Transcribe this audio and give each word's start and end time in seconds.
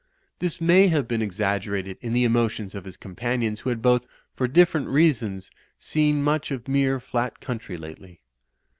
This 0.39 0.59
may 0.59 0.87
have 0.87 1.07
been 1.07 1.21
exaggerated 1.21 1.99
in 2.01 2.11
the 2.11 2.23
emotions 2.23 2.73
of 2.73 2.85
his 2.85 2.97
companions, 2.97 3.59
who 3.59 3.69
had 3.69 3.83
both, 3.83 4.07
for 4.33 4.47
dif 4.47 4.71
ferent 4.71 4.91
reasons, 4.91 5.51
seen 5.77 6.23
much 6.23 6.49
of 6.49 6.67
mere 6.67 6.99
flat 6.99 7.39
country 7.39 7.77
lately. 7.77 8.19